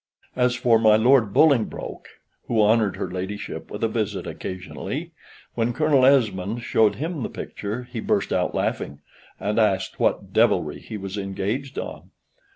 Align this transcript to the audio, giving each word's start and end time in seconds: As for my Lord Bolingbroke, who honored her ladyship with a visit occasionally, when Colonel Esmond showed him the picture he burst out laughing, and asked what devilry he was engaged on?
As 0.35 0.55
for 0.55 0.79
my 0.79 0.95
Lord 0.95 1.31
Bolingbroke, 1.31 2.07
who 2.47 2.59
honored 2.59 2.95
her 2.95 3.07
ladyship 3.11 3.69
with 3.69 3.83
a 3.83 3.87
visit 3.87 4.25
occasionally, 4.25 5.11
when 5.53 5.73
Colonel 5.73 6.03
Esmond 6.07 6.63
showed 6.63 6.95
him 6.95 7.21
the 7.21 7.29
picture 7.29 7.83
he 7.83 7.99
burst 7.99 8.33
out 8.33 8.55
laughing, 8.55 9.01
and 9.39 9.59
asked 9.59 9.99
what 9.99 10.33
devilry 10.33 10.79
he 10.79 10.97
was 10.97 11.19
engaged 11.19 11.77
on? 11.77 12.09